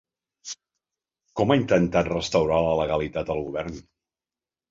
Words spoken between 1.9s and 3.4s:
restaurar la legalitat,